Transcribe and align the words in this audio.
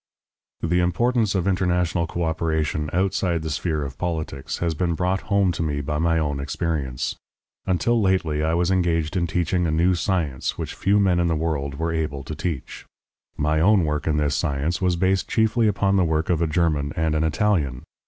The 0.61 0.79
importance 0.79 1.35
of 1.35 1.47
international 1.47 2.07
coöperation 2.07 2.91
outside 2.91 3.43
the 3.43 3.51
sphere 3.51 3.83
of 3.85 3.99
politics 3.99 4.57
has 4.57 4.73
been 4.73 4.95
brought 4.95 5.21
home 5.29 5.51
to 5.51 5.61
me 5.61 5.79
by 5.79 5.99
my 5.99 6.17
own 6.17 6.39
experience. 6.39 7.15
Until 7.67 8.01
lately 8.01 8.43
I 8.43 8.55
was 8.55 8.71
engaged 8.71 9.15
in 9.15 9.27
teaching 9.27 9.67
a 9.67 9.71
new 9.71 9.93
science 9.93 10.57
which 10.57 10.73
few 10.73 10.99
men 10.99 11.19
in 11.19 11.27
the 11.27 11.35
world 11.35 11.75
were 11.77 11.93
able 11.93 12.23
to 12.23 12.33
teach. 12.33 12.83
My 13.37 13.59
own 13.59 13.83
work 13.85 14.07
in 14.07 14.17
this 14.17 14.33
science 14.35 14.81
was 14.81 14.95
based 14.95 15.29
chiefly 15.29 15.67
upon 15.67 15.97
the 15.97 16.03
work 16.03 16.31
of 16.31 16.41
a 16.41 16.47
German 16.47 16.93
and 16.95 17.13
an 17.13 17.23
Italian. 17.23 17.83